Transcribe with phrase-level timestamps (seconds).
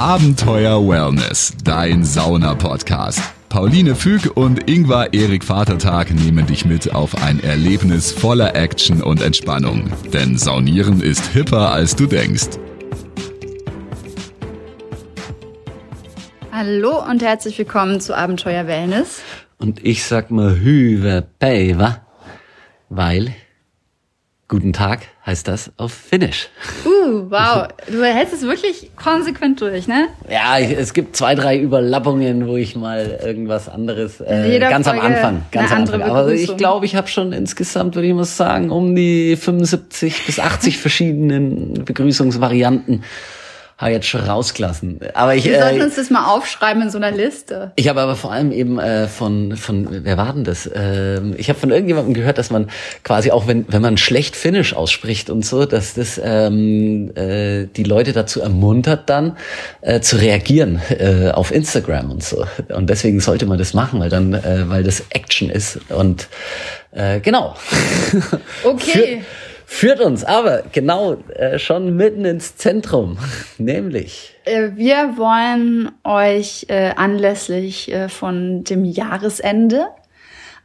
[0.00, 3.20] Abenteuer Wellness, dein Sauna-Podcast.
[3.50, 9.20] Pauline Füg und Ingvar Erik Vatertag nehmen dich mit auf ein Erlebnis voller Action und
[9.20, 9.92] Entspannung.
[10.10, 12.48] Denn Saunieren ist hipper, als du denkst.
[16.50, 19.20] Hallo und herzlich willkommen zu Abenteuer Wellness.
[19.58, 22.06] Und ich sag mal Hüwe Päiva,
[22.88, 23.34] weil
[24.50, 26.48] Guten Tag heißt das auf Finnisch.
[26.84, 26.89] Uh,
[27.30, 27.68] wow.
[27.88, 30.08] Du hältst es wirklich konsequent durch, ne?
[30.30, 35.06] Ja, es gibt zwei, drei Überlappungen, wo ich mal irgendwas anderes äh, ganz Folge am
[35.06, 36.02] Anfang, ganz am Anfang.
[36.02, 40.38] Aber ich glaube, ich habe schon insgesamt, würde ich mal sagen, um die 75 bis
[40.38, 43.02] 80 verschiedenen Begrüßungsvarianten
[43.80, 45.00] habe jetzt schon rausgelassen.
[45.14, 47.72] Aber ich, Wir sollten äh, uns das mal aufschreiben in so einer Liste.
[47.76, 50.66] Ich habe aber vor allem eben äh, von, von, wer war denn das?
[50.66, 52.68] Äh, ich habe von irgendjemandem gehört, dass man
[53.04, 57.84] quasi auch, wenn, wenn man schlecht Finnisch ausspricht und so, dass das ähm, äh, die
[57.84, 59.38] Leute dazu ermuntert, dann
[59.80, 62.44] äh, zu reagieren äh, auf Instagram und so.
[62.68, 65.78] Und deswegen sollte man das machen, weil dann, äh, weil das Action ist.
[65.88, 66.28] Und
[66.92, 67.56] äh, genau.
[68.62, 69.22] Okay.
[69.22, 73.18] Für, führt uns aber genau äh, schon mitten ins Zentrum,
[73.58, 74.34] nämlich.
[74.44, 79.86] Äh, wir wollen euch äh, anlässlich äh, von dem Jahresende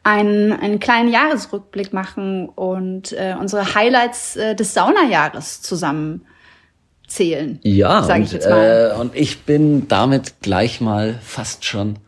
[0.03, 6.25] einen, einen kleinen Jahresrückblick machen und äh, unsere Highlights äh, des Saunajahres zusammen
[7.07, 7.59] zählen.
[7.61, 8.93] Ja, sag ich jetzt mal.
[8.95, 11.99] Äh, und ich bin damit gleich mal fast schon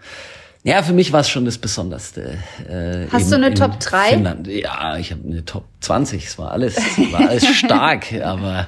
[0.67, 2.39] ja, für mich war es schon das Besonderste.
[2.67, 4.09] Äh, Hast in, du eine Top 3?
[4.09, 4.47] Finnland.
[4.47, 6.25] Ja, ich habe eine Top 20.
[6.25, 6.75] Es war alles,
[7.11, 8.67] war alles stark, aber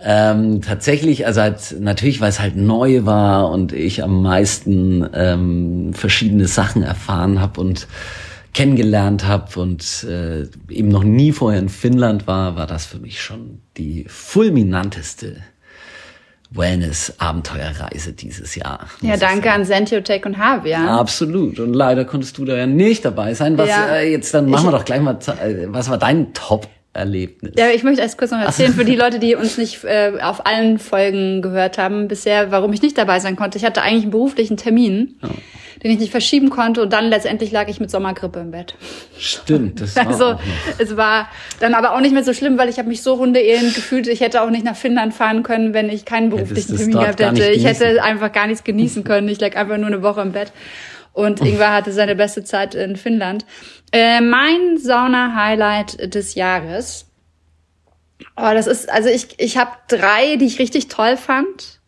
[0.00, 5.92] ähm, tatsächlich, also halt, natürlich, weil es halt neu war und ich am meisten ähm,
[5.92, 7.86] verschiedene Sachen erfahren habe und
[8.54, 13.20] kennengelernt habe und äh, eben noch nie vorher in Finnland war, war das für mich
[13.20, 15.36] schon die fulminanteste
[16.50, 18.86] Wellness-Abenteuerreise dieses Jahr.
[19.00, 20.98] Ja, danke an Sentiotech und Havia.
[20.98, 21.58] Absolut.
[21.58, 23.58] Und leider konntest du da ja nicht dabei sein.
[23.58, 25.18] Was ja, äh, jetzt dann machen wir doch gleich mal.
[25.42, 26.68] Äh, was war dein Top?
[26.92, 27.52] Erlebnis.
[27.58, 30.46] Ja, ich möchte erst kurz noch erzählen für die Leute, die uns nicht äh, auf
[30.46, 33.58] allen Folgen gehört haben bisher, warum ich nicht dabei sein konnte.
[33.58, 35.16] Ich hatte eigentlich einen beruflichen Termin.
[35.22, 35.28] Ja
[35.82, 38.74] den ich nicht verschieben konnte und dann letztendlich lag ich mit Sommergrippe im Bett.
[39.18, 40.38] Stimmt, das war Also
[40.78, 41.28] es war
[41.60, 44.20] dann aber auch nicht mehr so schlimm, weil ich habe mich so hundeelend gefühlt, ich
[44.20, 47.50] hätte auch nicht nach Finnland fahren können, wenn ich keinen beruflichen Termin gehabt hätte.
[47.50, 49.28] Ich hätte einfach gar nichts genießen können.
[49.28, 50.52] Ich lag einfach nur eine Woche im Bett.
[51.12, 53.46] Und Ingwer hatte seine beste Zeit in Finnland.
[53.90, 57.06] Äh, mein Sauna-Highlight des Jahres.
[58.36, 61.80] Oh, das ist, also ich, ich habe drei, die ich richtig toll fand.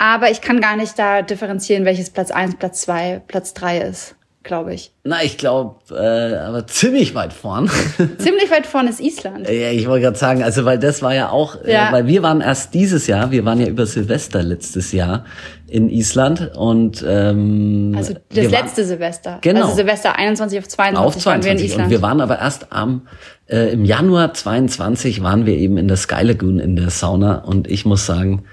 [0.00, 4.14] Aber ich kann gar nicht da differenzieren, welches Platz eins, Platz zwei, Platz drei ist,
[4.42, 4.92] glaube ich.
[5.04, 7.68] Na, ich glaube, äh, aber ziemlich weit vorn.
[8.18, 9.46] ziemlich weit vorn ist Island.
[9.46, 11.90] Ja, ich wollte gerade sagen, also weil das war ja auch, äh, ja.
[11.90, 15.26] Äh, weil wir waren erst dieses Jahr, wir waren ja über Silvester letztes Jahr
[15.68, 19.38] in Island und ähm, also das letzte waren, Silvester.
[19.42, 19.64] Genau.
[19.64, 21.84] Also Silvester 21 auf 22, auf 22 waren wir in Island.
[21.84, 23.06] Und wir waren aber erst am
[23.50, 27.68] äh, im Januar 22 waren wir eben in der Sky Lagoon in der Sauna und
[27.68, 28.44] ich muss sagen,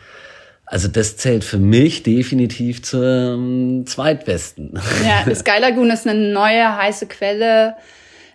[0.69, 4.73] also das zählt für mich definitiv zum zweitbesten.
[5.05, 7.75] Ja, Sky Lagoon ist eine neue heiße Quelle,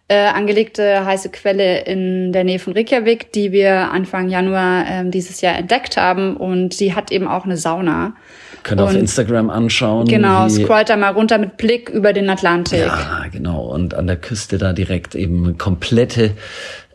[0.09, 5.43] äh, angelegte heiße Quelle in der Nähe von Reykjavik, die wir Anfang Januar äh, dieses
[5.43, 8.15] Jahr entdeckt haben und sie hat eben auch eine Sauna.
[8.63, 10.07] Könnt ihr auf Instagram anschauen.
[10.07, 12.79] Genau, scrollt da mal runter mit Blick über den Atlantik.
[12.79, 13.67] Ja, genau.
[13.67, 16.31] Und an der Küste da direkt eben komplette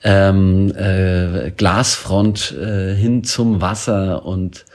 [0.04, 4.66] ähm, äh, Glasfront äh, hin zum Wasser und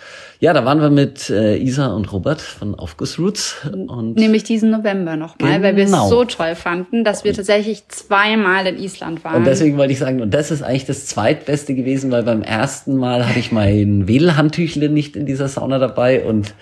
[0.43, 3.59] ja, da waren wir mit äh, Isa und Robert von Aufgussroots.
[3.73, 5.63] Und Nämlich diesen November nochmal, genau.
[5.63, 9.37] weil wir es so toll fanden, dass wir tatsächlich zweimal in Island waren.
[9.37, 12.97] Und deswegen wollte ich sagen, und das ist eigentlich das zweitbeste gewesen, weil beim ersten
[12.97, 16.55] Mal hatte ich mein Wedelhandtüchle nicht in dieser Sauna dabei und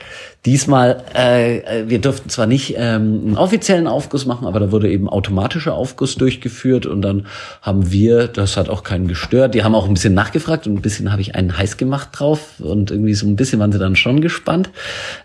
[0.47, 5.07] Diesmal, äh, wir durften zwar nicht ähm, einen offiziellen Aufguss machen, aber da wurde eben
[5.07, 7.27] automatischer Aufguss durchgeführt und dann
[7.61, 10.81] haben wir, das hat auch keinen gestört, die haben auch ein bisschen nachgefragt und ein
[10.81, 13.97] bisschen habe ich einen heiß gemacht drauf und irgendwie so ein bisschen waren sie dann
[13.97, 14.71] schon gespannt.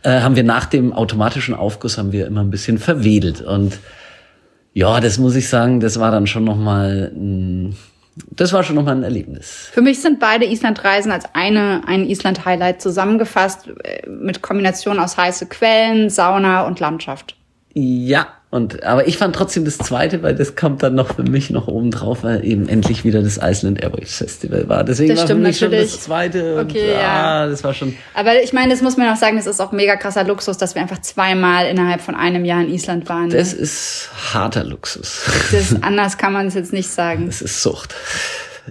[0.03, 3.79] Äh, haben wir nach dem automatischen Aufguss haben wir immer ein bisschen verwedelt und
[4.73, 7.77] ja, das muss ich sagen, das war dann schon nochmal ein
[8.15, 9.69] das war schon nochmal ein Erlebnis.
[9.73, 15.47] Für mich sind beide Islandreisen als eine, ein Island-Highlight zusammengefasst äh, mit Kombination aus heiße
[15.47, 17.35] Quellen, Sauna und Landschaft.
[17.73, 21.49] Ja, und, aber ich fand trotzdem das zweite, weil das kommt dann noch für mich
[21.49, 24.83] noch oben drauf, weil eben endlich wieder das Iceland Airways Festival war.
[24.83, 25.89] Deswegen das war für mich natürlich.
[25.89, 26.55] schon das zweite.
[26.55, 27.41] Und, okay, ja.
[27.43, 27.97] Ah, das war schon.
[28.13, 30.73] Aber ich meine, das muss man auch sagen, das ist auch mega krasser Luxus, dass
[30.73, 33.29] wir einfach zweimal innerhalb von einem Jahr in Island waren.
[33.29, 35.25] Das ist harter Luxus.
[35.51, 37.27] Das, anders kann man es jetzt nicht sagen.
[37.27, 37.93] Es ist Sucht.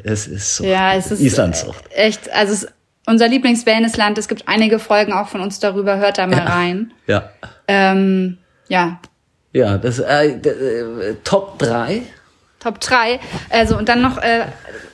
[0.03, 0.69] Es ist Sucht.
[0.69, 1.85] Ja, es ist Islandsucht.
[1.91, 2.69] Echt, also es
[3.07, 4.19] unser Lieblings-Wellnessland.
[4.19, 5.99] Es gibt einige Folgen auch von uns darüber.
[5.99, 6.45] Hört da mal ja.
[6.45, 6.93] rein.
[7.07, 7.31] Ja.
[7.69, 8.39] Ähm,
[8.69, 8.99] ja.
[9.55, 12.03] Ja, das äh, äh, Top 3.
[12.59, 13.21] Top 3.
[13.51, 14.43] Also und dann noch äh,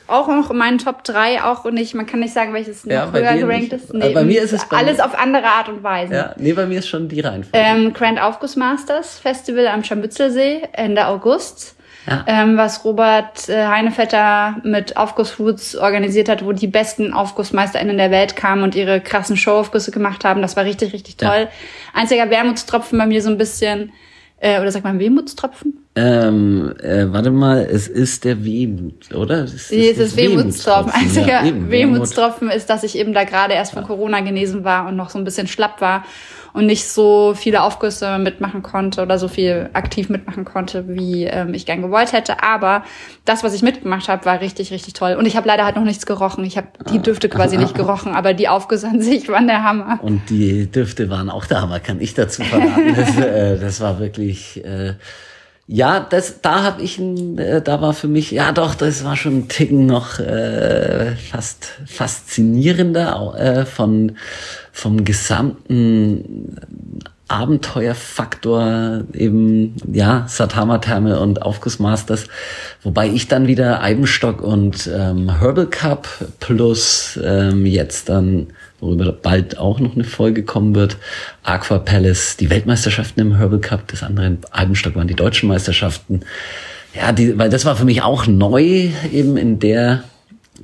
[0.07, 3.15] auch noch in meinen Top 3 auch nicht, man kann nicht sagen, welches Ja, noch
[3.15, 3.95] höher gerankt ist.
[3.95, 6.15] Äh, bei mir ist es alles auf andere Art und Weise.
[6.15, 7.67] Ja, nee, bei mir ist schon die Reihenfolge.
[7.67, 11.77] Ähm, Grand Aufguss Masters Festival am Scharmützelsee Ende August.
[12.07, 12.25] Ja.
[12.27, 18.37] Ähm, was Robert äh, Heinevetter mit Aufgussfoods organisiert hat, wo die besten AufgussmeisterInnen der Welt
[18.37, 20.43] kamen und ihre krassen Showaufgüsse gemacht haben.
[20.43, 21.49] Das war richtig, richtig toll.
[21.95, 23.93] Einziger Wermutstropfen bei mir so ein bisschen,
[24.41, 25.85] äh, oder sagt man Wehmutstropfen?
[25.95, 29.45] Ähm, äh, warte mal, es ist der Wehmut, oder?
[29.45, 30.93] Es ist, Nee, es ist Wehmutstropfen.
[30.93, 34.89] Einziger Ja, eben, Wehmutstropfen ist, dass ich eben da gerade erst von Corona genesen war
[34.89, 36.05] und noch so ein bisschen schlapp war
[36.53, 41.55] und nicht so viele Aufgüsse mitmachen konnte oder so viel aktiv mitmachen konnte, wie ähm,
[41.55, 42.43] ich gern gewollt hätte.
[42.43, 42.85] Aber
[43.25, 45.15] das, was ich mitgemacht habe, war richtig, richtig toll.
[45.15, 46.45] Und ich habe leider halt noch nichts gerochen.
[46.45, 49.99] Ich habe die Düfte quasi nicht gerochen, aber die Aufgüsse an sich waren der Hammer.
[50.03, 52.95] Und die Düfte waren auch der Hammer, kann ich dazu verraten.
[52.95, 54.95] Das, äh, das war wirklich, äh,
[55.73, 59.17] ja, das, da habe ich, ein, äh, da war für mich, ja doch, das war
[59.17, 64.17] schon ein Ticken noch äh, fast faszinierender äh, von
[64.73, 66.57] vom gesamten
[67.29, 72.27] Abenteuerfaktor eben, ja, Satama Therme und Aufgussmasters,
[72.83, 76.09] wobei ich dann wieder Eibenstock und ähm, Herbal Cup
[76.41, 78.49] plus ähm, jetzt dann,
[78.81, 80.97] worüber bald auch noch eine Folge kommen wird,
[81.43, 86.21] Aqua Palace, die Weltmeisterschaften im Herbal Cup, das andere in Eibenstock waren die deutschen Meisterschaften.
[86.95, 90.05] Ja, die, weil das war für mich auch neu eben in der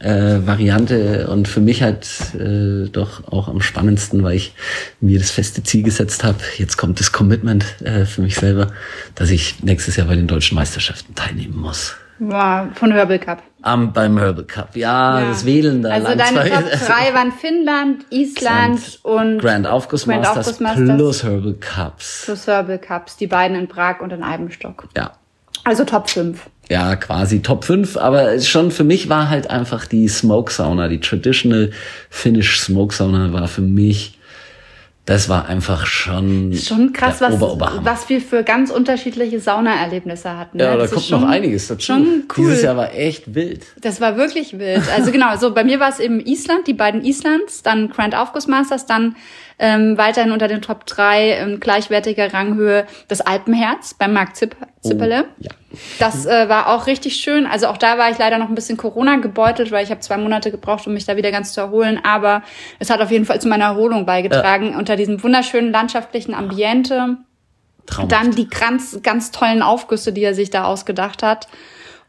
[0.00, 4.52] äh, Variante und für mich halt äh, doch auch am spannendsten, weil ich
[5.00, 6.38] mir das feste Ziel gesetzt habe.
[6.58, 8.72] Jetzt kommt das Commitment äh, für mich selber,
[9.14, 11.96] dass ich nächstes Jahr bei den deutschen Meisterschaften teilnehmen muss.
[12.18, 13.42] Wow, von Herbal Cup.
[13.62, 14.74] Am, beim Herbal Cup.
[14.76, 15.28] Ja, Ja.
[15.28, 15.90] das Wählen da.
[15.90, 22.22] Also deine Top 3 waren Finnland, Island und Grand Aufguss Grand Masters plus Herbal Cups.
[22.24, 24.88] plus Herbal Cups, die beiden in Prag und in Eibenstock.
[24.96, 25.12] Ja.
[25.64, 26.40] Also Top 5.
[26.70, 31.00] ja, quasi Top 5, aber schon für mich war halt einfach die Smoke Sauna, die
[31.00, 31.72] Traditional
[32.08, 34.16] Finnish Smoke Sauna war für mich,
[35.06, 40.58] das war einfach schon, Schon krass, was, was wir für ganz unterschiedliche Saunaerlebnisse hatten.
[40.58, 40.76] Ja, ne?
[40.76, 41.82] da Das kommt ist noch schon- einiges dazu.
[41.87, 42.06] Schon
[42.37, 42.44] cool.
[42.49, 43.64] Dieses Jahr war echt wild.
[43.81, 44.82] Das war wirklich wild.
[44.97, 48.47] Also genau, so bei mir war es eben Island, die beiden Islands, dann Grand Aufguss
[48.49, 49.14] Masters, dann
[49.58, 55.25] ähm, weiterhin unter den Top 3 in gleichwertiger Ranghöhe das Alpenherz beim Marc Zipp Zipperle.
[55.26, 55.50] Oh, ja.
[55.99, 57.47] Das äh, war auch richtig schön.
[57.47, 60.17] Also auch da war ich leider noch ein bisschen Corona gebeutelt, weil ich habe zwei
[60.19, 62.00] Monate gebraucht, um mich da wieder ganz zu erholen.
[62.03, 62.43] Aber
[62.79, 64.75] es hat auf jeden Fall zu meiner Erholung beigetragen.
[64.76, 67.17] Unter diesem wunderschönen landschaftlichen Ambiente.
[67.87, 68.12] Traumhaft.
[68.12, 71.47] Dann die ganz, ganz tollen Aufgüsse, die er sich da ausgedacht hat.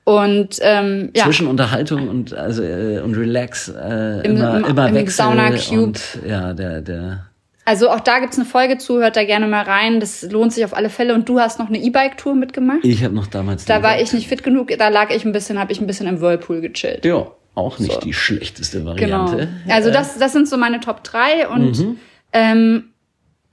[0.04, 4.88] Und ähm, ja, Zwischen Unterhaltung und also äh, und Relax äh, Im- immer im- immer
[4.88, 5.84] im Wechsel Sauna Cube.
[5.84, 7.26] und ja der der
[7.68, 10.00] also auch da gibt's eine Folge zu, hört da gerne mal rein.
[10.00, 11.14] Das lohnt sich auf alle Fälle.
[11.14, 12.84] Und du hast noch eine E-Bike-Tour mitgemacht.
[12.84, 15.60] ich habe noch damals Da war ich nicht fit genug, da lag ich ein bisschen,
[15.60, 17.04] habe ich ein bisschen im Whirlpool gechillt.
[17.04, 18.00] ja auch nicht So.
[18.00, 18.92] die schlechteste Genau.
[19.26, 19.50] Variante.
[19.68, 22.00] Also Äh, das, das sind so meine Top 3 und Mhm.
[22.32, 22.84] ähm,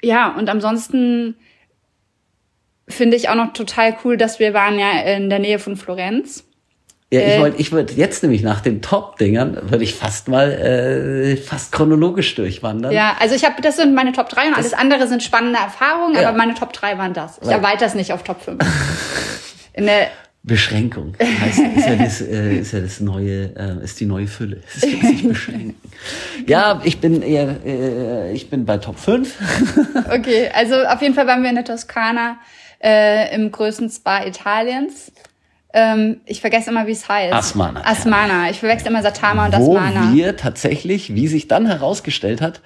[0.03, 1.37] ja, und ansonsten
[2.89, 6.45] finde ich auch noch total cool, dass wir waren ja in der Nähe von Florenz.
[7.15, 10.51] Ja, ich Äh, wollte, ich wollte jetzt nämlich nach den Top-Dingern, würde ich fast mal
[10.51, 12.93] äh, fast chronologisch durchwandern.
[12.93, 16.17] Ja, also ich habe, das sind meine Top 3 und alles andere sind spannende Erfahrungen,
[16.21, 16.29] Ja.
[16.29, 17.39] aber meine Top 3 waren das.
[17.43, 18.59] Ich erweitere es nicht auf Top 5.
[19.75, 20.09] In der,
[20.47, 24.59] Beschränkung heißt, ist, ja das, äh, ist ja das neue, äh, ist die neue Fülle.
[24.75, 25.75] Ist sich beschränken.
[26.47, 29.35] Ja, ich bin eher, äh, ich bin bei Top 5.
[30.13, 32.37] okay, also auf jeden Fall waren wir in der Toskana
[32.83, 35.13] äh, im größten Spa Italiens.
[35.77, 37.35] Ähm, ich vergesse immer, wie es heißt.
[37.35, 37.85] Asmana.
[37.85, 38.49] Asmana.
[38.49, 40.13] Ich verwechsel immer Satama und wo Asmana.
[40.15, 42.61] wir tatsächlich, wie sich dann herausgestellt hat,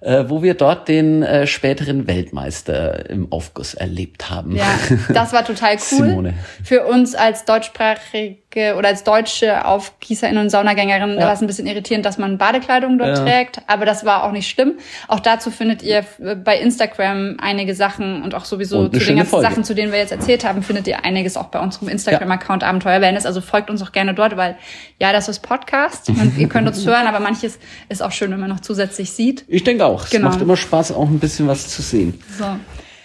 [0.00, 4.56] äh, wo wir dort den äh, späteren Weltmeister im Aufguss erlebt haben.
[4.56, 4.66] Ja,
[5.12, 6.08] das war total cool.
[6.08, 6.34] Simone.
[6.64, 12.04] Für uns als deutschsprachige oder als deutsche Aufgießerin und Saunagängerin war es ein bisschen irritierend,
[12.06, 13.24] dass man Badekleidung dort Ja.
[13.24, 13.60] trägt.
[13.66, 14.74] Aber das war auch nicht schlimm.
[15.06, 16.04] Auch dazu findet ihr
[16.44, 19.48] bei Instagram einige Sachen und auch sowieso Und zu den ganzen Folge.
[19.48, 23.00] Sachen, zu denen wir jetzt erzählt haben, findet ihr einiges auch bei unserem Instagram-Account Abenteuer
[23.00, 23.26] Wellness.
[23.26, 24.56] Also folgt uns auch gerne dort, weil
[24.98, 28.40] ja, das ist Podcast und ihr könnt uns hören, aber manches ist auch schön, wenn
[28.40, 29.44] man noch zusätzlich sieht.
[29.48, 30.04] Ich denke auch.
[30.04, 30.30] Es Genau.
[30.30, 32.20] macht immer Spaß, auch ein bisschen was zu sehen.
[32.38, 32.44] So.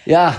[0.06, 0.36] Ja,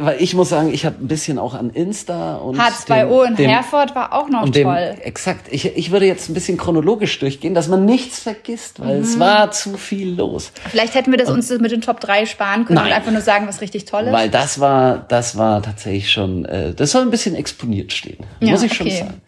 [0.00, 3.36] weil ich muss sagen, ich habe ein bisschen auch an Insta und H2O dem- in
[3.36, 4.94] dem- Herford war auch noch und dem, toll.
[5.02, 5.46] exakt.
[5.50, 9.02] Ich, ich würde jetzt ein bisschen chronologisch durchgehen, dass man nichts vergisst, weil Mhm.
[9.02, 10.52] es war zu viel los.
[10.70, 12.92] Vielleicht hätten wir das uns mit den Top 3 sparen können und Nein.
[12.92, 14.12] einfach nur sagen, was richtig toll ist.
[14.12, 18.52] Weil das war, das war tatsächlich schon, äh, das soll ein bisschen exponiert stehen, Ja,
[18.52, 18.98] muss ich schon okay.
[19.00, 19.20] sagen.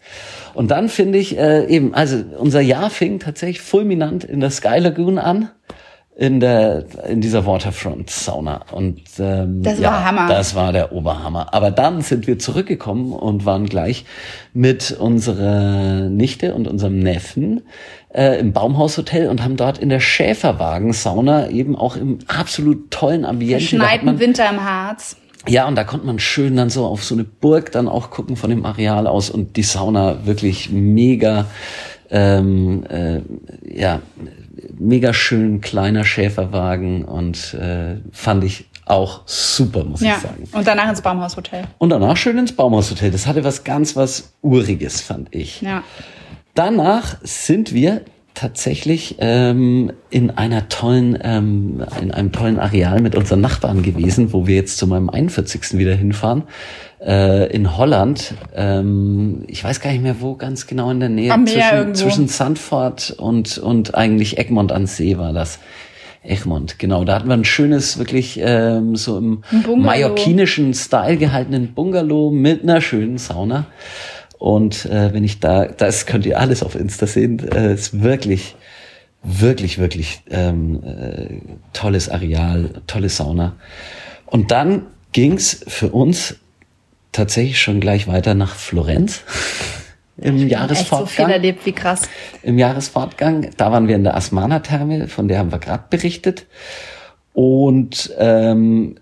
[0.53, 4.79] Und dann finde ich äh, eben, also unser Jahr fing tatsächlich fulminant in der Sky
[4.79, 5.49] Lagoon an
[6.15, 10.27] in der in dieser Waterfront Sauna und ähm, das ja, war Hammer.
[10.27, 11.53] Das war der Oberhammer.
[11.53, 14.05] Aber dann sind wir zurückgekommen und waren gleich
[14.53, 17.61] mit unserer Nichte und unserem Neffen
[18.13, 23.23] äh, im Baumhaushotel und haben dort in der Schäferwagen Sauna eben auch im absolut tollen
[23.23, 23.63] Ambiente.
[23.63, 25.15] Schneiten Winter im Harz.
[25.47, 28.35] Ja, und da konnte man schön dann so auf so eine Burg dann auch gucken
[28.35, 31.47] von dem Areal aus und die Sauna wirklich mega,
[32.11, 33.21] ähm, äh,
[33.63, 34.01] ja,
[34.81, 40.15] mega schön kleiner Schäferwagen und äh, fand ich auch super, muss ja.
[40.15, 40.43] ich sagen.
[40.51, 41.63] Und danach ins Baumhaushotel.
[41.77, 43.11] Und danach schön ins Baumhaushotel.
[43.11, 45.61] Das hatte was ganz was Uriges, fand ich.
[45.61, 45.83] Ja.
[46.55, 48.01] Danach sind wir
[48.33, 54.47] tatsächlich ähm, in einer tollen, ähm, in einem tollen Areal mit unseren Nachbarn gewesen, wo
[54.47, 55.77] wir jetzt zu meinem 41.
[55.77, 56.43] wieder hinfahren.
[57.03, 58.35] Äh, in Holland.
[58.55, 61.33] Ähm, ich weiß gar nicht mehr wo, ganz genau in der Nähe.
[61.33, 65.57] Am Meer zwischen, zwischen Sandford und, und eigentlich Egmont an See war das.
[66.23, 67.03] Egmont, genau.
[67.03, 69.41] Da hatten wir ein schönes, wirklich ähm, so im
[69.77, 73.65] mallorquinischen Style gehaltenen Bungalow mit einer schönen Sauna.
[74.37, 78.55] Und äh, wenn ich da, das könnt ihr alles auf Insta sehen, äh, ist wirklich,
[79.23, 81.39] wirklich, wirklich ähm, äh,
[81.73, 83.53] tolles Areal, tolle Sauna.
[84.27, 86.35] Und dann ging's für uns
[87.11, 89.23] tatsächlich schon gleich weiter nach Florenz.
[90.17, 91.03] Im Jahresfortgang.
[91.07, 92.03] Echt so viel erlebt, wie krass.
[92.43, 93.49] Im Jahresfortgang.
[93.57, 96.45] Da waren wir in der Asmana-Therme, von der haben wir gerade berichtet.
[97.33, 98.95] Und ähm,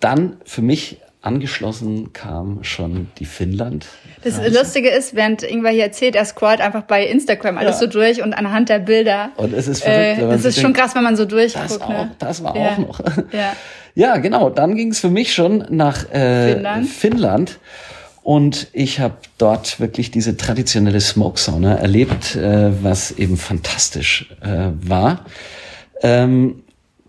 [0.00, 3.86] dann für mich angeschlossen kam schon die Finnland.
[4.24, 7.80] Das Lustige ist, während Ingwer hier erzählt, er scrollt einfach bei Instagram alles ja.
[7.80, 9.30] so durch und anhand der Bilder.
[9.36, 10.22] Und es ist verrückt.
[10.22, 11.70] Äh, das ist schon denkt, krass, wenn man so durchguckt.
[11.70, 12.10] Das, auch, ne?
[12.18, 12.72] das war ja.
[12.72, 13.00] auch noch.
[13.32, 13.52] Ja.
[13.94, 14.50] ja, genau.
[14.50, 16.88] Dann ging es für mich schon nach äh, Finnland.
[16.88, 17.58] Finnland.
[18.22, 24.70] Und ich habe dort wirklich diese traditionelle Smoke Sauna erlebt, äh, was eben fantastisch äh,
[24.80, 25.26] war.
[26.02, 26.63] Ähm,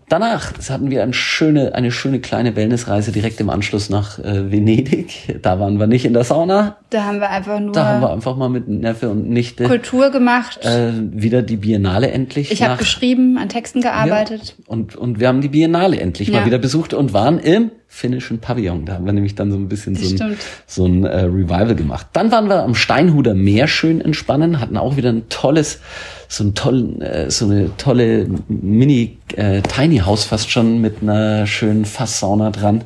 [0.08, 5.40] Danach hatten wir eine schöne, eine schöne kleine Wellnessreise direkt im Anschluss nach äh, Venedig.
[5.42, 6.76] Da waren wir nicht in der Sauna.
[6.90, 7.72] Da haben wir einfach nur.
[7.72, 10.64] Da haben wir einfach mal mit Neffe und Nichte Kultur gemacht.
[10.64, 12.52] Äh, wieder die Biennale endlich.
[12.52, 14.54] Ich habe geschrieben, an Texten gearbeitet.
[14.58, 16.40] Ja, und und wir haben die Biennale endlich ja.
[16.40, 18.84] mal wieder besucht und waren im finnischen Pavillon.
[18.84, 22.08] Da haben wir nämlich dann so ein bisschen so ein, so ein äh, Revival gemacht.
[22.12, 25.80] Dann waren wir am Steinhuder Meer schön entspannen, hatten auch wieder ein tolles,
[26.28, 31.46] so ein tollen, äh, so eine tolle Mini äh, Tiny House fast schon mit einer
[31.46, 32.84] schönen Fasssauna dran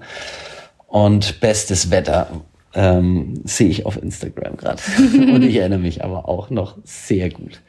[0.86, 2.28] und bestes Wetter.
[2.72, 4.80] Ähm, sehe ich auf Instagram gerade.
[5.32, 7.62] und ich erinnere mich aber auch noch sehr gut.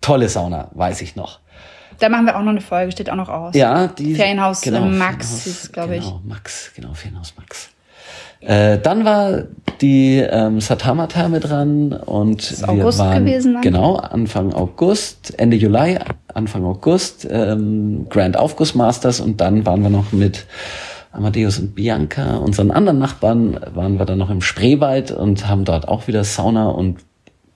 [0.00, 1.38] Tolle Sauna, weiß ich noch.
[2.00, 3.54] Da machen wir auch noch eine Folge, steht auch noch aus.
[3.54, 4.14] Ja, die.
[4.14, 6.04] Ferienhaus genau, Max, glaube ich.
[6.04, 7.70] Genau, Max, genau, Ferienhaus Max.
[8.40, 9.44] Äh, dann war
[9.82, 13.62] die ähm, Satama-Therme dran und das ist wir August waren gewesen, dann?
[13.62, 15.98] genau Anfang August, Ende Juli,
[16.32, 20.46] Anfang August ähm, Grand Aufguss Masters und dann waren wir noch mit
[21.12, 25.86] Amadeus und Bianca, unseren anderen Nachbarn, waren wir dann noch im Spreewald und haben dort
[25.88, 26.98] auch wieder Sauna und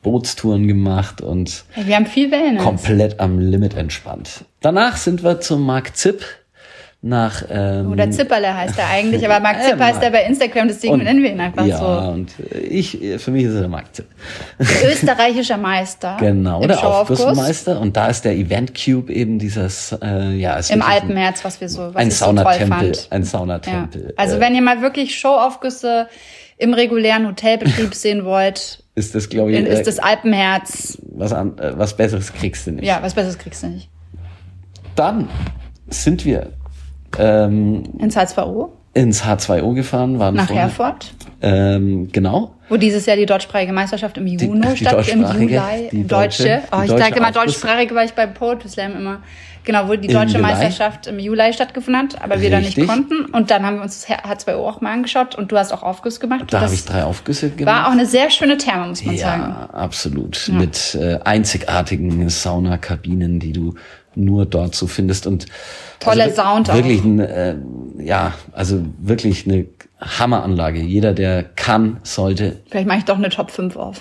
[0.05, 2.63] Bootstouren gemacht und ja, wir haben viel Wellness.
[2.63, 4.45] komplett am Limit entspannt.
[4.61, 6.25] Danach sind wir zum Mark Zipp
[7.05, 10.69] nach ähm, oder Zipperle heißt er eigentlich, aber Mark Zipp äh, heißt er bei Instagram,
[10.69, 11.85] deswegen und, nennen wir ihn einfach ja, so.
[11.85, 14.07] Ja, und ich für mich ist er der Mark Zipp.
[14.59, 16.17] Österreichischer Meister.
[16.19, 21.45] genau, der Aufgussmeister und da ist der Event Cube eben dieses äh, ja, im Alpenherz,
[21.45, 24.03] was wir so was ein Saunatempel, so ein Saunatempel.
[24.05, 24.11] Ja.
[24.17, 26.09] Also wenn ihr mal wirklich Showaufgüsse
[26.57, 30.97] im regulären Hotelbetrieb sehen wollt, ist das, glaube ich, ist äh, das Alpenherz.
[31.03, 32.87] Was, an, äh, was Besseres kriegst du nicht.
[32.87, 33.91] Ja, was Besseres kriegst du nicht.
[34.95, 35.29] Dann
[35.91, 36.53] sind wir
[37.19, 38.69] ähm, ins H2O.
[38.95, 41.13] Ins H2O gefahren, waren nach vorher, Herford.
[41.43, 42.55] Ähm, genau.
[42.69, 46.63] Wo dieses Jahr die deutschsprachige Meisterschaft im Juno statt, im Juli, die deutsche.
[46.73, 49.21] Oh, ich sage immer deutschsprachig, weil ich bei Poetry Slam immer
[49.65, 52.75] Genau, wo die deutsche Meisterschaft im Juli stattgefunden hat, aber wir Richtig.
[52.75, 53.25] da nicht konnten.
[53.33, 56.21] Und dann haben wir uns das H2O auch mal angeschaut und du hast auch Aufguss
[56.21, 56.45] gemacht.
[56.51, 57.75] Da habe ich drei Aufgüsse gemacht.
[57.75, 59.43] War auch eine sehr schöne Therme, muss man ja, sagen.
[59.43, 60.51] Ja, absolut.
[60.53, 63.75] Mit äh, einzigartigen Saunakabinen, die du
[64.17, 65.47] nur dort so findest und
[66.01, 67.05] tolle also Sound wirklich auch.
[67.05, 67.57] Ein, äh,
[67.99, 69.67] ja, also wirklich eine
[70.01, 70.81] Hammeranlage.
[70.81, 72.57] Jeder, der kann, sollte.
[72.71, 74.01] Vielleicht mache ich doch eine Top 5 auf.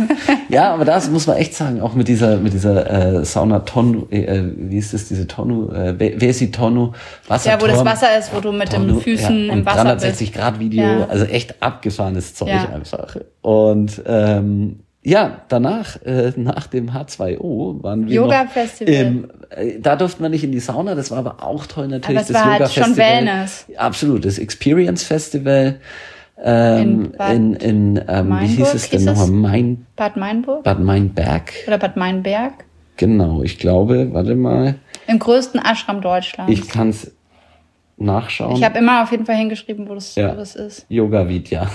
[0.48, 4.06] ja, aber das muss man echt sagen, auch mit dieser, mit dieser äh, Sauna Tonu,
[4.10, 6.92] äh, wie ist das, diese Tonu, äh, wer ist die Tonu?
[7.28, 9.84] Wasser Ja, wo das Wasser ist, wo du mit Tonu, den Füßen ja, im Wasser
[9.84, 10.40] 360 bist.
[10.40, 11.06] Grad Video, ja.
[11.06, 12.68] also echt abgefahrenes Zeug ja.
[12.70, 13.16] einfach.
[13.42, 18.94] Und ähm, ja, danach, äh, nach dem H2O, waren wir Yoga Festival.
[18.94, 22.18] Im, äh, da durften wir nicht in die Sauna, das war aber auch toll natürlich.
[22.18, 23.66] Aber das war Yoga halt schon Wellness.
[23.76, 25.78] Absolut, das Experience Festival
[26.42, 29.28] Ähm, in, in, in ähm, wie hieß es denn nochmal?
[29.28, 30.64] Main, Bad Meinburg?
[30.64, 31.52] Bad Meinberg.
[31.68, 32.64] Oder Bad Meinberg?
[32.96, 34.74] Genau, ich glaube, warte mal.
[35.06, 36.52] Im größten Ashram Deutschlands.
[36.52, 37.12] Ich kann es
[37.96, 38.56] nachschauen.
[38.56, 40.32] Ich habe immer auf jeden Fall hingeschrieben, wo das, ja.
[40.32, 40.84] wo das ist.
[40.88, 41.70] Yoga Vidya.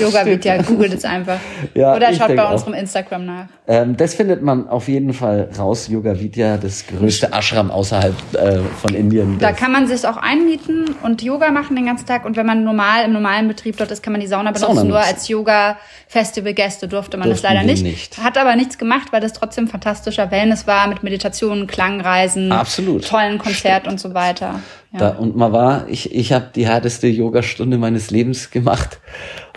[0.00, 1.38] Yoga Vidya, googelt es einfach.
[1.74, 2.78] Ja, Oder schaut bei unserem auch.
[2.78, 3.46] Instagram nach.
[3.66, 5.88] Ähm, das findet man auf jeden Fall raus.
[5.88, 9.38] Yoga Vidya, das größte Ashram außerhalb äh, von Indien.
[9.38, 12.24] Da kann man sich auch einmieten und Yoga machen den ganzen Tag.
[12.24, 14.76] Und wenn man normal im normalen Betrieb dort ist, kann man die Sauna benutzen.
[14.76, 17.82] Sauna Nur als Yoga-Festival-Gäste durfte man Durften das leider nicht.
[17.82, 18.18] nicht.
[18.22, 23.08] Hat aber nichts gemacht, weil das trotzdem fantastischer Wellness war mit Meditationen, Klangreisen, Absolut.
[23.08, 23.92] tollen Konzert Stimmt.
[23.92, 24.60] und so weiter.
[24.94, 25.00] Ja.
[25.00, 29.00] Da, und man war, ich, ich habe die härteste Yogastunde meines Lebens gemacht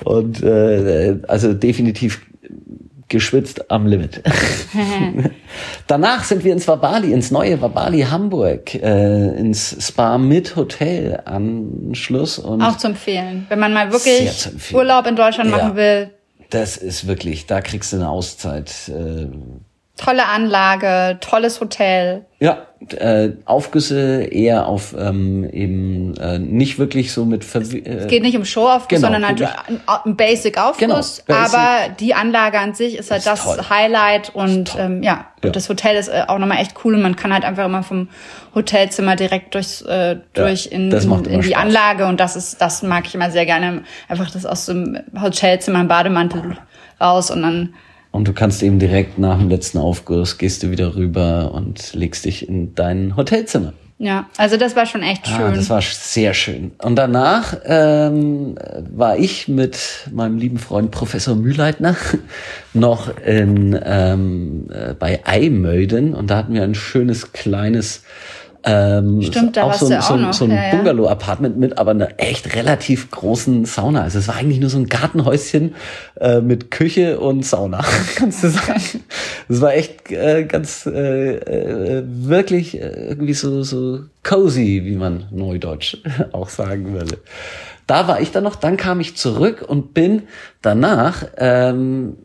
[0.04, 2.22] und äh, also definitiv
[3.08, 4.24] geschwitzt am Limit.
[5.88, 12.40] Danach sind wir ins Wabali, ins neue Wabali Hamburg, äh, ins Spa mit Hotel Anschluss.
[12.40, 16.10] Und Auch zu empfehlen, wenn man mal wirklich Urlaub in Deutschland ja, machen will.
[16.50, 18.74] Das ist wirklich, da kriegst du eine Auszeit.
[18.90, 19.28] Äh,
[19.98, 22.26] Tolle Anlage, tolles Hotel.
[22.40, 28.08] Ja, äh, Aufgüsse eher auf ähm, eben äh, nicht wirklich so mit Ver äh, Es
[28.08, 29.42] geht nicht um Show-Aufguss, genau, sondern halt
[30.06, 30.78] ein Basic-Aufguss.
[30.78, 31.30] Genau, Basic.
[31.30, 33.58] Aber die Anlage an sich ist halt ist das toll.
[33.70, 35.50] Highlight und ähm, ja, ja.
[35.50, 38.08] Das Hotel ist äh, auch nochmal echt cool und man kann halt einfach immer vom
[38.54, 41.62] Hotelzimmer direkt durchs, äh, durch ja, in, in, in die Spaß.
[41.64, 43.82] Anlage und das ist, das mag ich immer sehr gerne.
[44.08, 46.56] Einfach das aus dem Hotelzimmer im Bademantel
[47.02, 47.74] raus und dann
[48.18, 52.26] und du kannst eben direkt nach dem letzten Aufguss gehst du wieder rüber und legst
[52.26, 53.74] dich in dein Hotelzimmer.
[54.00, 55.56] Ja, also das war schon echt ah, schön.
[55.56, 56.72] das war sehr schön.
[56.80, 58.56] Und danach ähm,
[58.92, 61.96] war ich mit meinem lieben Freund Professor Mühleitner
[62.74, 68.04] noch in, ähm, äh, bei Eimöden und da hatten wir ein schönes kleines
[68.64, 70.34] ähm, Stimmt, da auch warst so, du auch so, noch.
[70.34, 74.04] so ein ja, Bungalow-Apartment mit, aber einer echt relativ großen Sauna.
[74.04, 75.76] Also es war eigentlich nur so ein Gartenhäuschen
[76.20, 77.84] äh, mit Küche und Sauna,
[78.16, 78.82] kannst du sagen.
[79.50, 85.26] Es war echt äh, ganz äh, äh, wirklich äh, irgendwie so so cozy, wie man
[85.32, 85.98] neudeutsch
[86.32, 87.18] auch sagen würde.
[87.88, 90.24] Da war ich dann noch, dann kam ich zurück und bin
[90.62, 92.18] danach ähm,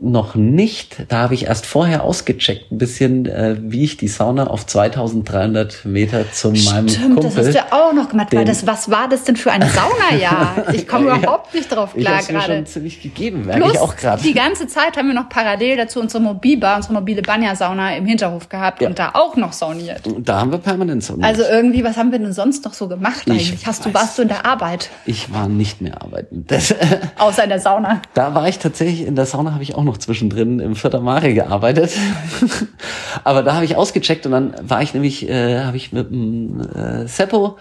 [0.00, 1.04] noch nicht.
[1.08, 5.84] Da habe ich erst vorher ausgecheckt, ein bisschen, äh, wie ich die Sauna auf 2300
[5.84, 7.22] Meter zu meinem Stimmt, Kumpel.
[7.22, 8.34] das hast du auch noch gemacht.
[8.34, 10.18] War das, was war das denn für eine Sauna?
[10.18, 12.38] Ja, ich komme ja, überhaupt nicht drauf klar gerade.
[12.38, 14.22] Ich schon ziemlich gegeben, merke ich auch gerade.
[14.22, 18.48] Die ganze Zeit haben wir noch parallel dazu unsere Mobilbar, unsere mobile Banya-Sauna im Hinterhof
[18.48, 18.88] gehabt ja.
[18.88, 20.02] und da auch noch sauniert.
[20.18, 21.28] Da haben wir permanent sauniert.
[21.28, 23.52] Also irgendwie, was haben wir denn sonst noch so gemacht eigentlich?
[23.52, 24.88] Ich Hast du, warst du in der Arbeit?
[25.04, 26.44] Ich war nicht mehr arbeiten.
[26.46, 26.74] Das,
[27.18, 28.00] Außer in der Sauna.
[28.14, 31.34] Da war ich tatsächlich, in der Sauna habe ich auch noch zwischendrin im Vierter Mare
[31.34, 31.92] gearbeitet.
[33.24, 36.60] Aber da habe ich ausgecheckt und dann war ich nämlich, äh, habe ich mit dem
[36.60, 37.58] äh, Seppo,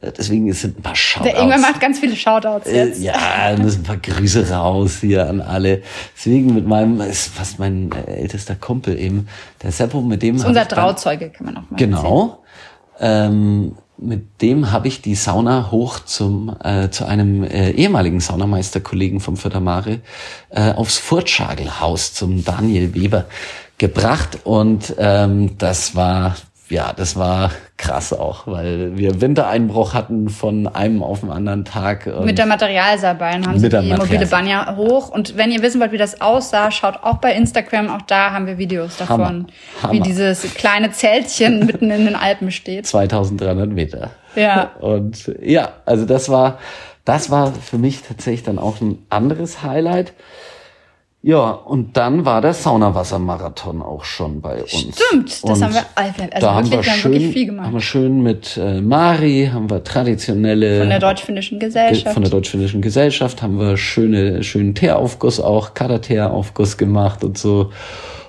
[0.00, 1.32] äh, deswegen sind ein paar Shoutouts.
[1.32, 3.00] Der Ingwer macht ganz viele Shoutouts äh, jetzt.
[3.00, 5.82] Äh, ja, müssen ein paar Grüße raus hier an alle.
[6.16, 9.28] Deswegen mit meinem, ist fast mein ältester Kumpel eben,
[9.62, 10.36] der Seppo, mit dem.
[10.36, 12.42] Das ist unser Trauzeuge, kann man auch mal Genau.
[13.00, 19.20] Ähm, mit dem habe ich die Sauna hoch zum äh, zu einem äh, ehemaligen Saunameisterkollegen
[19.20, 20.00] vom Fördermare
[20.50, 23.26] äh, aufs Furtschagelhaus zum Daniel Weber
[23.78, 24.40] gebracht.
[24.44, 26.36] Und ähm, das war
[26.72, 32.06] ja, das war krass auch, weil wir Wintereinbruch hatten von einem auf den anderen Tag.
[32.24, 35.10] mit der Materialseilbein haben sie die mobile Banja hoch.
[35.10, 37.90] Und wenn ihr wissen wollt, wie das aussah, schaut auch bei Instagram.
[37.90, 39.46] Auch da haben wir Videos davon, Hammer.
[39.82, 39.92] Hammer.
[39.92, 42.86] wie dieses kleine Zeltchen mitten in den Alpen steht.
[42.86, 44.10] 2300 Meter.
[44.34, 44.70] Ja.
[44.80, 46.58] Und ja, also das war,
[47.04, 50.14] das war für mich tatsächlich dann auch ein anderes Highlight.
[51.24, 54.72] Ja, und dann war der Saunawassermarathon auch schon bei uns.
[54.72, 57.66] Stimmt, das und haben wir, also da haben wir schön, viel gemacht.
[57.66, 62.12] Haben wir schön mit äh, Mari, haben wir traditionelle von der deutsch-finnischen Gesellschaft.
[62.12, 67.70] Von der deutsch-finnischen Gesellschaft haben wir schöne, schönen Teeraufguss auch, Kader-Teeraufguss gemacht und so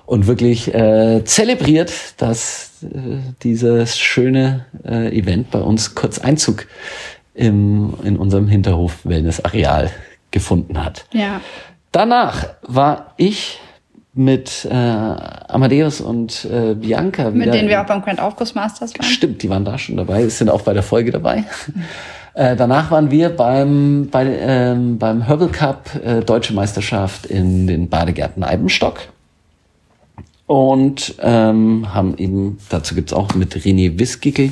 [0.06, 6.68] und wirklich äh, zelebriert, dass äh, dieses schöne äh, Event bei uns kurz Einzug
[7.34, 9.90] im, in unserem Hinterhof-Wellness-Areal
[10.30, 11.06] gefunden hat.
[11.12, 11.42] Ja.
[11.94, 13.60] Danach war ich
[14.16, 17.46] mit äh, Amadeus und äh, Bianca wieder.
[17.46, 19.06] Mit denen wir auch beim Grand Aufguss Masters waren.
[19.06, 21.44] Stimmt, die waren da schon dabei, sind auch bei der Folge dabei.
[22.34, 27.90] äh, danach waren wir beim, bei, ähm, beim Herbal Cup äh, Deutsche Meisterschaft in den
[27.90, 29.02] Badegärten Eibenstock.
[30.48, 34.52] Und ähm, haben eben, dazu gibt's auch mit René Wiskickel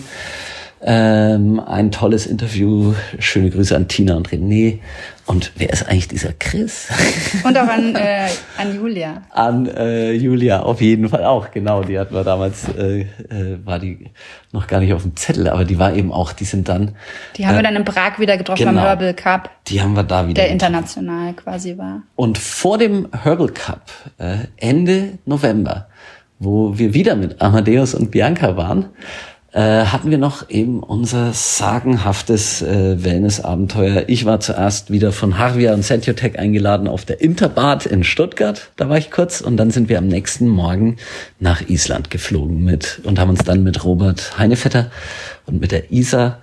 [0.84, 2.94] Ähm, ein tolles Interview.
[3.20, 4.80] Schöne Grüße an Tina und René.
[5.28, 6.90] Und wer ist eigentlich dieser Chris?
[7.44, 9.22] Und auch an, äh, an Julia.
[9.30, 11.84] An äh, Julia auf jeden Fall auch, genau.
[11.84, 13.06] Die hatten wir damals, äh, äh,
[13.64, 14.10] war die
[14.52, 16.96] noch gar nicht auf dem Zettel, aber die war eben auch, die sind dann.
[17.38, 19.50] Die haben äh, wir dann in Prag wieder getroffen genau, am Herbal Cup.
[19.68, 20.42] Die haben wir da wieder.
[20.42, 22.02] Der international quasi war.
[22.16, 25.88] Und vor dem Herbal Cup, äh, Ende November,
[26.40, 28.88] wo wir wieder mit Amadeus und Bianca waren,
[29.54, 34.06] äh, hatten wir noch eben unser sagenhaftes äh, Wellness-Abenteuer.
[34.08, 38.70] Ich war zuerst wieder von Harvia und Sentiotech eingeladen auf der Interbad in Stuttgart.
[38.78, 40.98] Da war ich kurz und dann sind wir am nächsten Morgen
[41.40, 44.90] nach Island geflogen mit und haben uns dann mit Robert Heinevetter
[45.46, 46.38] und mit der Isa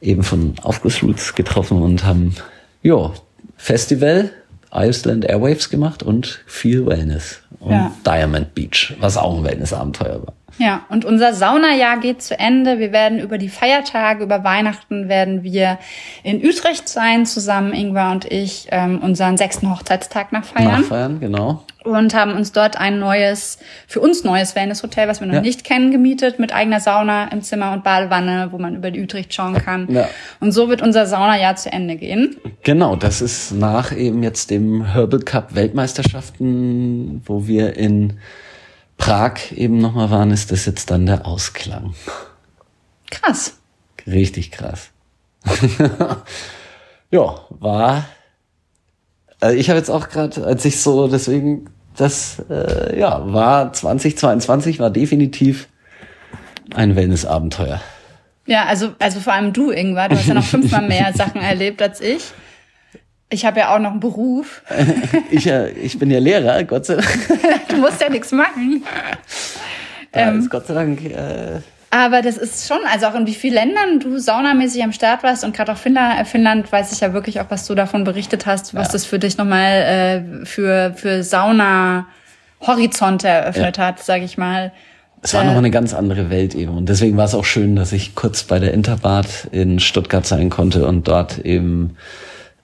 [0.00, 2.34] eben von Aufgussroots getroffen und haben,
[2.82, 3.12] ja,
[3.56, 4.30] Festival
[4.72, 7.40] Iceland Airwaves gemacht und viel Wellness.
[7.60, 7.92] Und ja.
[8.04, 10.34] Diamond Beach, was auch ein Wellness-Abenteuer war.
[10.58, 12.78] Ja, und unser Saunajahr geht zu Ende.
[12.78, 15.78] Wir werden über die Feiertage, über Weihnachten werden wir
[16.22, 20.80] in Utrecht sein, zusammen Ingwer und ich, ähm, unseren sechsten Hochzeitstag nachfeiern.
[20.80, 21.64] Nachfeiern, genau.
[21.84, 25.40] Und haben uns dort ein neues, für uns neues Wellness-Hotel, was wir noch ja.
[25.42, 29.34] nicht kennen, gemietet, mit eigener Sauna im Zimmer und Badewanne, wo man über die Utrecht
[29.34, 29.92] schauen kann.
[29.92, 30.08] Ja.
[30.40, 32.36] Und so wird unser Saunajahr zu Ende gehen.
[32.62, 38.14] Genau, das ist nach eben jetzt dem Herbal Cup Weltmeisterschaften, wo wir in
[38.96, 41.94] Prag eben nochmal waren, ist das jetzt dann der Ausklang.
[43.10, 43.58] Krass.
[44.06, 44.90] Richtig krass.
[47.10, 48.04] ja, war.
[49.40, 54.78] Also ich habe jetzt auch gerade, als ich so, deswegen, das, äh, ja, war 2022,
[54.78, 55.68] war definitiv
[56.74, 57.80] ein Wellness-Abenteuer.
[58.46, 61.80] Ja, also, also vor allem du, Ingwer, du hast ja noch fünfmal mehr Sachen erlebt
[61.80, 62.24] als ich.
[63.34, 64.62] Ich habe ja auch noch einen Beruf.
[65.30, 67.08] ich, äh, ich bin ja Lehrer, Gott sei Dank.
[67.68, 68.84] du musst ja nichts machen.
[70.12, 71.04] Da ähm, ist Gott sei Dank.
[71.04, 75.24] Äh, aber das ist schon, also auch in wie vielen Ländern du saunamäßig am Start
[75.24, 78.04] warst und gerade auch Finnland, äh, Finnland weiß ich ja wirklich auch, was du davon
[78.04, 78.92] berichtet hast, was ja.
[78.92, 83.86] das für dich nochmal äh, für, für Sauna-Horizonte eröffnet ja.
[83.86, 84.70] hat, sage ich mal.
[85.22, 86.76] Es war äh, noch eine ganz andere Welt eben.
[86.76, 90.50] Und deswegen war es auch schön, dass ich kurz bei der Interbad in Stuttgart sein
[90.50, 91.96] konnte und dort eben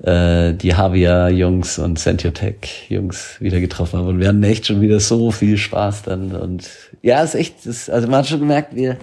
[0.03, 4.09] äh, die Havia-Jungs und Sentiotech-Jungs wieder getroffen haben.
[4.09, 6.33] Und wir hatten echt schon wieder so viel Spaß dann.
[6.33, 6.69] Und
[7.03, 8.97] ja, ist echt, ist, also man hat schon gemerkt, wir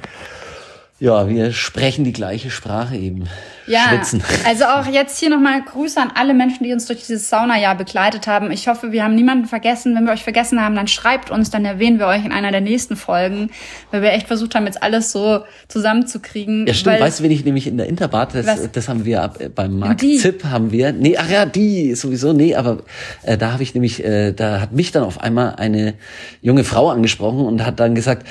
[0.99, 3.25] ja, wir sprechen die gleiche Sprache eben.
[3.67, 4.23] Ja, Schwitzen.
[4.47, 8.25] also auch jetzt hier nochmal Grüße an alle Menschen, die uns durch dieses Saunajahr begleitet
[8.25, 8.49] haben.
[8.49, 9.93] Ich hoffe, wir haben niemanden vergessen.
[9.95, 12.61] Wenn wir euch vergessen haben, dann schreibt uns, dann erwähnen wir euch in einer der
[12.61, 13.51] nächsten Folgen,
[13.91, 16.65] weil wir echt versucht haben, jetzt alles so zusammenzukriegen.
[16.65, 16.99] Ja, stimmt.
[16.99, 20.01] weißt du, wen ich nämlich in der Interbad, das, das haben wir äh, beim Markt
[20.01, 20.17] die.
[20.17, 22.79] Zipp haben wir, nee, ach ja, die sowieso, nee, aber
[23.21, 25.93] äh, da habe ich nämlich, äh, da hat mich dann auf einmal eine
[26.41, 28.25] junge Frau angesprochen und hat dann gesagt,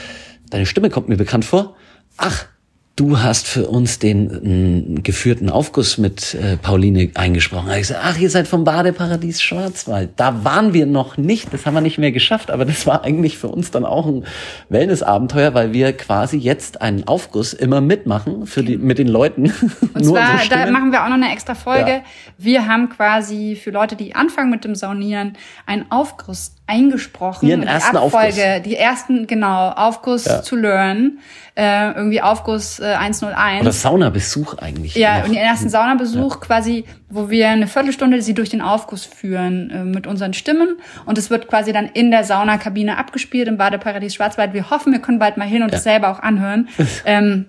[0.51, 1.77] deine Stimme kommt mir bekannt vor.
[2.17, 2.47] Ach,
[2.97, 7.69] du hast für uns den äh, geführten Aufguss mit äh, Pauline eingesprochen.
[7.69, 10.11] Da ich gesagt, ach, ihr seid vom Badeparadies Schwarzwald.
[10.17, 13.37] Da waren wir noch nicht, das haben wir nicht mehr geschafft, aber das war eigentlich
[13.37, 14.25] für uns dann auch ein
[14.71, 19.53] Wellnessabenteuer, weil wir quasi jetzt einen Aufguss immer mitmachen für die mit den Leuten.
[19.95, 21.91] Und zwar, da machen wir auch noch eine extra Folge.
[21.91, 22.03] Ja.
[22.39, 25.35] Wir haben quasi für Leute, die anfangen mit dem Saunieren,
[25.67, 27.49] einen Aufguss eingesprochen.
[27.49, 28.63] Ihren ersten die Abfolge, Aufguss.
[28.65, 30.43] die ersten, genau, Aufguss ja.
[30.43, 31.19] zu learn
[31.57, 33.63] äh, irgendwie Aufguss äh, 101.
[33.63, 34.95] Oder Saunabesuch eigentlich.
[34.95, 35.27] Ja, noch.
[35.27, 36.41] und den ersten Saunabesuch ja.
[36.41, 40.77] quasi, wo wir eine Viertelstunde sie durch den Aufguss führen äh, mit unseren Stimmen.
[41.07, 44.53] Und es wird quasi dann in der Saunakabine abgespielt im Badeparadies Schwarzwald.
[44.53, 45.77] Wir hoffen, wir können bald mal hin und ja.
[45.77, 46.69] das selber auch anhören.
[47.07, 47.47] ähm,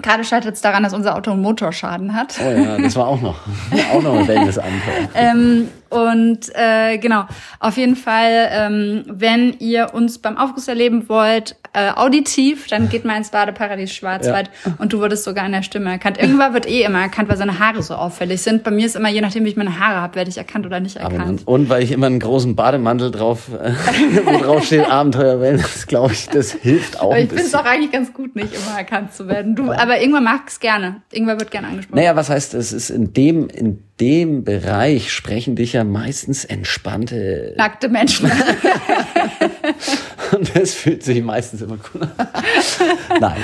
[0.00, 2.38] Gerade scheitert es daran, dass unser Auto einen Motorschaden hat.
[2.40, 3.40] Oh ja, das war auch noch,
[3.92, 5.08] auch noch ein Wellness-Abenteuer.
[5.14, 7.24] ähm, und äh, genau,
[7.60, 13.04] auf jeden Fall, ähm, wenn ihr uns beim Aufguss erleben wollt, äh, auditiv, dann geht
[13.04, 14.74] mal ins Badeparadies Schwarzwald ja.
[14.78, 16.18] und du wurdest sogar in der Stimme erkannt.
[16.18, 18.64] Irgendwann wird eh immer erkannt, weil seine Haare so auffällig sind.
[18.64, 20.80] Bei mir ist immer, je nachdem, wie ich meine Haare habe, werde ich erkannt oder
[20.80, 21.46] nicht erkannt.
[21.46, 23.72] und weil ich immer einen großen Bademantel drauf, äh,
[24.24, 27.10] wo drauf steht Abenteuer Wellness, glaube ich, das hilft auch.
[27.10, 29.54] Aber ich finde es auch eigentlich ganz gut, nicht immer erkannt zu werden.
[29.54, 31.02] Du, aber irgendwann mag es gerne.
[31.12, 31.96] Irgendwann wird gerne angesprochen.
[31.96, 37.54] Naja, was heißt, es ist in dem, in dem Bereich sprechen dich ja meistens entspannte.
[37.56, 38.30] Nackte Menschen.
[40.32, 42.10] Und das fühlt sich meistens immer cool an.
[43.20, 43.36] Nein.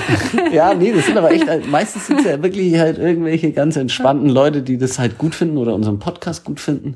[0.53, 4.29] Ja, nee, das sind aber echt, meistens sind es ja wirklich halt irgendwelche ganz entspannten
[4.29, 6.95] Leute, die das halt gut finden oder unseren Podcast gut finden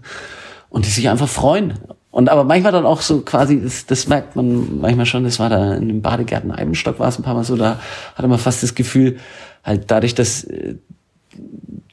[0.69, 1.73] und die sich einfach freuen.
[2.11, 5.49] Und aber manchmal dann auch so quasi, das, das merkt man manchmal schon, das war
[5.49, 7.79] da in dem Badegärten Eibenstock war es ein paar Mal so, da
[8.15, 9.17] hatte man fast das Gefühl,
[9.63, 10.75] halt dadurch, dass äh,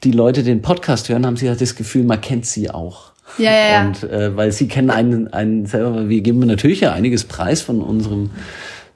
[0.03, 3.11] die Leute den Podcast hören, haben sie halt das Gefühl, man kennt sie auch.
[3.37, 3.87] Ja, ja, ja.
[3.87, 7.81] Und äh, weil sie kennen einen, einen selber, wir geben natürlich ja einiges Preis von
[7.81, 8.31] unserem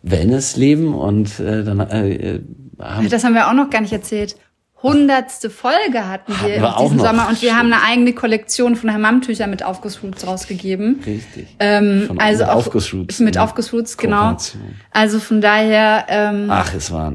[0.04, 2.40] Wellnessleben und äh, dann äh,
[2.80, 4.36] haben das haben wir auch noch gar nicht erzählt
[4.84, 9.50] hundertste Folge hatten wir in diesem Sommer und wir haben eine eigene Kollektion von Hammamtüchern
[9.50, 11.02] mit Aufgussroots rausgegeben.
[11.06, 11.48] Richtig.
[11.60, 13.20] Ähm, von also mit Aufgussroots.
[13.20, 14.38] Mit Aufgussroots, genau.
[14.92, 16.06] Also von daher.
[16.08, 17.14] Ähm, Ach, es war.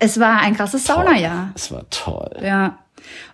[0.00, 1.52] Es war ein krasses Saunajahr.
[1.54, 2.36] Es war toll.
[2.42, 2.78] Ja.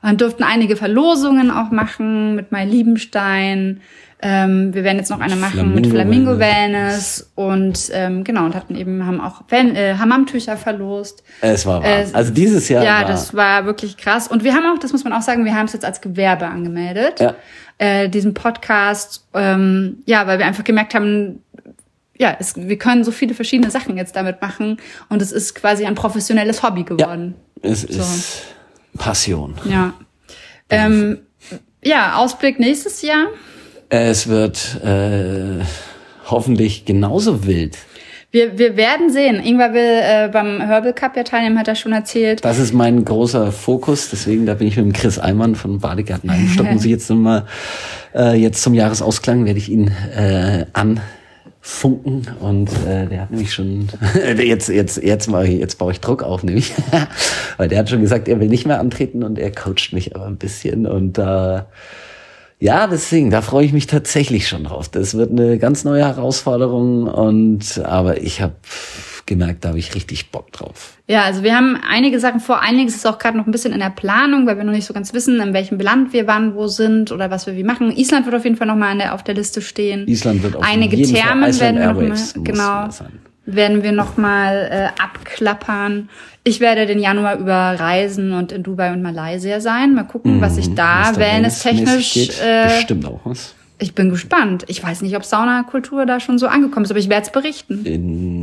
[0.03, 3.81] Und dann durften einige Verlosungen auch machen mit Mai Liebenstein.
[4.27, 8.55] Ähm, wir werden jetzt noch eine machen Flamingo mit Flamingo Wellness und ähm, genau und
[8.55, 11.23] hatten eben haben auch äh, Hammamtücher verlost.
[11.43, 11.85] Es war.
[11.85, 12.83] Äh, also dieses Jahr.
[12.83, 14.27] Ja, war das war wirklich krass.
[14.27, 16.47] Und wir haben auch, das muss man auch sagen, wir haben es jetzt als Gewerbe
[16.47, 17.21] angemeldet.
[17.21, 17.35] Ja.
[17.77, 21.43] Äh, diesen Podcast, ähm, ja, weil wir einfach gemerkt haben,
[22.17, 24.79] ja, es, wir können so viele verschiedene Sachen jetzt damit machen
[25.11, 27.35] und es ist quasi ein professionelles Hobby geworden.
[27.63, 28.01] Ja, es so.
[28.01, 28.54] ist
[28.99, 29.55] Passion.
[29.65, 29.95] Ja.
[30.71, 31.19] Ähm,
[31.83, 33.27] ja, Ausblick nächstes Jahr.
[33.89, 35.63] Es wird äh,
[36.31, 37.77] hoffentlich genauso wild.
[38.31, 39.39] Wir, wir werden sehen.
[39.39, 42.45] Ingwer will äh, beim Herbal Cup ja teilnehmen, hat er schon erzählt.
[42.45, 46.31] Das ist mein großer Fokus, deswegen da bin ich mit dem Chris Eimann von Badegarten
[46.31, 47.47] Eibenstock, muss ich jetzt nochmal,
[48.13, 50.67] äh, jetzt zum Jahresausklang werde ich ihn äh,
[51.65, 53.89] anfunken und äh, der hat nämlich schon,
[54.37, 56.75] jetzt, jetzt, jetzt mache ich, jetzt baue ich Druck auf, nämlich,
[57.57, 60.27] weil der hat schon gesagt, er will nicht mehr antreten und er coacht mich aber
[60.27, 61.63] ein bisschen und äh,
[62.61, 64.89] ja, deswegen, da freue ich mich tatsächlich schon drauf.
[64.89, 68.55] Das wird eine ganz neue Herausforderung und aber ich habe
[69.27, 70.99] gemerkt, da habe ich richtig Bock drauf.
[71.07, 72.61] Ja, also wir haben einige Sachen vor.
[72.61, 74.95] Einiges ist auch gerade noch ein bisschen in der Planung, weil wir noch nicht so
[74.95, 77.91] ganz wissen, in welchem Land wir wann wo sind oder was wir wie machen.
[77.91, 80.07] Island wird auf jeden Fall noch mal auf der Liste stehen.
[80.09, 82.89] Island wird auf einige jeden Thermen Fall werden noch mal, genau
[83.47, 86.09] werden wir noch mal äh, abklappern.
[86.45, 89.95] Ich werde den Januar über reisen und in Dubai und Malaysia sein.
[89.95, 92.41] Mal gucken, mm, was ich da wellness-technisch...
[92.41, 93.55] Äh, bestimmt auch was.
[93.79, 94.65] Ich bin gespannt.
[94.69, 97.85] Ich weiß nicht, ob Saunakultur da schon so angekommen ist, aber ich werde es berichten.
[97.85, 98.34] In,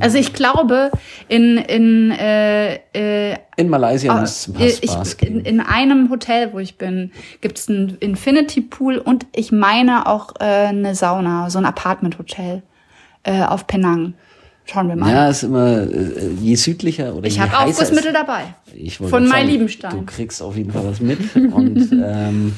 [0.00, 0.90] also ich glaube,
[1.28, 6.58] in in äh, äh, in Malaysia oh, muss es ich, in, in, einem Hotel, wo
[6.58, 11.58] ich bin, gibt es einen Infinity Pool und ich meine auch äh, eine Sauna, so
[11.58, 12.62] ein Apartment Hotel
[13.22, 14.14] äh, auf Penang.
[14.66, 15.12] Schauen wir mal.
[15.12, 18.54] Ja, ist immer, äh, je südlicher oder ich je habe Aufgussmittel dabei.
[18.74, 19.92] Ich Von Mai Liebenstein.
[19.92, 21.18] Du kriegst auf jeden Fall was mit.
[21.36, 22.52] und ähm,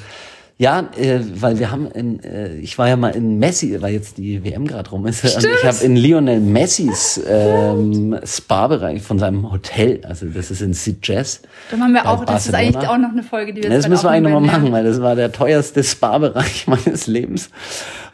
[0.61, 4.19] ja, äh, weil wir haben in, äh, ich war ja mal in Messi, weil jetzt
[4.19, 5.21] die WM gerade rum ist.
[5.21, 5.45] Stimmt.
[5.45, 10.75] Und ich habe in Lionel Messis ähm, Spa-Bereich von seinem Hotel, also das ist in
[10.75, 11.43] Sitges.
[11.71, 14.03] Da haben wir auch, das ist eigentlich auch noch eine Folge, die wir Das müssen
[14.03, 17.51] wir eigentlich nochmal machen, weil das war der teuerste Spa-Bereich meines Lebens.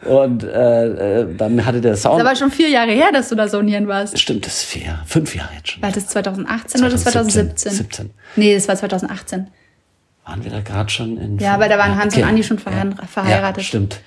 [0.03, 2.19] Und äh, äh, dann hatte der Sound.
[2.19, 4.19] Das aber schon vier Jahre her, dass du da saunieren warst.
[4.19, 5.81] Stimmt, das ist vier, fünf Jahre jetzt schon.
[5.81, 6.97] War das 2018 2017, oder
[7.55, 7.71] 2017?
[7.71, 8.09] 17.
[8.35, 9.47] Nee, das war 2018
[10.25, 11.37] waren wir da gerade schon in.
[11.37, 12.23] Ja, weil da waren Hans okay.
[12.23, 13.57] und Andi schon verheiratet.
[13.57, 14.01] Ja, stimmt.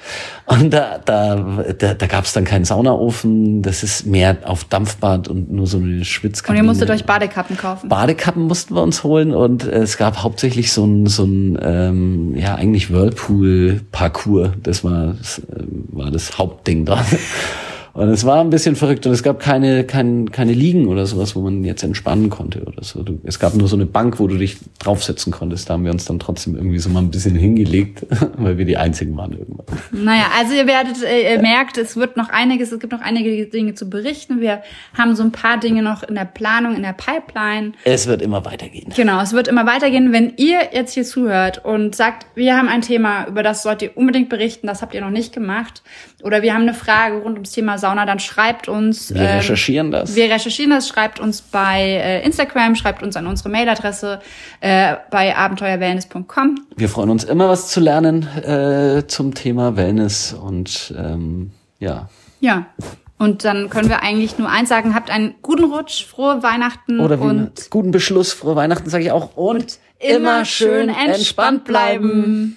[0.47, 1.37] Und da, da,
[1.79, 3.63] da, da gab es dann keinen Saunaofen.
[3.63, 6.59] Das ist mehr auf Dampfbad und nur so eine Schwitzkabine.
[6.59, 7.89] Und ihr musstet euch Badekappen kaufen.
[7.89, 12.57] Badekappen mussten wir uns holen und es gab hauptsächlich so ein, so ein ähm, ja,
[12.57, 14.51] eigentlich Whirlpool-Parcours.
[14.63, 17.05] Das war, das äh, war das Hauptding da.
[17.95, 21.35] Und es war ein bisschen verrückt und es gab keine, kein, keine Liegen oder sowas,
[21.35, 23.03] wo man jetzt entspannen konnte oder so.
[23.03, 25.69] Du, es gab nur so eine Bank, wo du dich draufsetzen konntest.
[25.69, 28.77] Da haben wir uns dann trotzdem irgendwie so mal ein bisschen hingelegt, weil wir die
[28.77, 29.67] einzigen waren irgendwann.
[29.91, 33.47] Naja, also ihr werdet, äh, ihr merkt, es wird noch einiges, es gibt noch einige
[33.47, 34.41] Dinge zu berichten.
[34.41, 34.63] Wir
[34.97, 37.73] haben so ein paar Dinge noch in der Planung, in der Pipeline.
[37.85, 38.93] Es wird immer weitergehen.
[38.95, 40.13] Genau, es wird immer weitergehen.
[40.13, 43.97] Wenn ihr jetzt hier zuhört und sagt, wir haben ein Thema, über das sollt ihr
[43.97, 45.83] unbedingt berichten, das habt ihr noch nicht gemacht,
[46.23, 49.13] oder wir haben eine Frage rund ums Thema Sauna, dann schreibt uns.
[49.15, 50.15] Wir ähm, recherchieren das.
[50.15, 54.21] Wir recherchieren das, schreibt uns bei äh, Instagram, schreibt uns an unsere Mailadresse
[54.61, 56.61] äh, bei abenteuerwellness.com.
[56.77, 62.09] Wir freuen uns immer, was zu lernen äh, zum Thema Wellness und ähm, ja.
[62.41, 62.67] Ja.
[63.19, 67.21] Und dann können wir eigentlich nur eins sagen, habt einen guten Rutsch, frohe Weihnachten Oder
[67.21, 72.57] und guten Beschluss, frohe Weihnachten sage ich auch und immer schön entspannt bleiben.